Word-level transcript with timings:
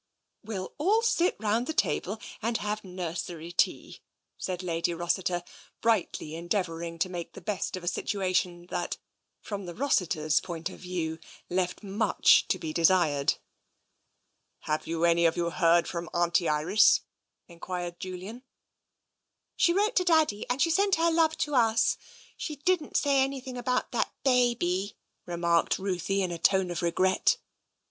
"We'll 0.43 0.73
all 0.79 1.03
sit 1.03 1.35
round 1.39 1.67
the 1.67 1.75
table 1.75 2.19
and 2.41 2.57
have 2.57 2.83
nursery 2.83 3.51
tea," 3.51 4.01
said 4.35 4.63
Lady 4.63 4.95
Rossiter, 4.95 5.43
brightly 5.79 6.33
endeavouring 6.33 6.97
to 6.97 7.07
make 7.07 7.33
the 7.33 7.39
best 7.39 7.77
of 7.77 7.83
a 7.83 7.87
situation 7.87 8.65
that, 8.71 8.97
from 9.41 9.67
the 9.67 9.75
Rossiters' 9.75 10.39
point 10.39 10.71
of 10.71 10.79
view, 10.79 11.19
left 11.51 11.83
much 11.83 12.47
to 12.47 12.57
be 12.57 12.73
desired. 12.73 13.35
Have 14.61 14.87
you 14.87 15.05
any 15.05 15.27
of 15.27 15.37
you 15.37 15.51
heard 15.51 15.87
from 15.87 16.09
Auntie 16.15 16.49
Iris?" 16.49 17.01
en 17.47 17.59
quired 17.59 17.99
Julian." 17.99 18.41
She 19.55 19.71
wrote 19.71 19.95
to 19.97 20.03
Daddy, 20.03 20.47
and 20.49 20.59
she 20.59 20.71
sent 20.71 20.95
her 20.95 21.11
love 21.11 21.37
to 21.37 21.53
us. 21.53 21.95
She 22.35 22.55
didn't 22.55 22.97
say 22.97 23.21
anything 23.21 23.55
about 23.55 23.91
that 23.91 24.11
baby," 24.23 24.97
remarked 25.27 25.77
Ruthie 25.77 26.23
in 26.23 26.31
a 26.31 26.39
tone 26.39 26.71
of 26.71 26.81
regret. 26.81 27.37